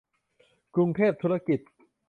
[0.75, 1.59] กรุงเทพธุรกิจ